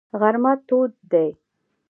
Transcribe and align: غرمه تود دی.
غرمه 0.19 0.53
تود 0.67 0.91
دی. 1.11 1.29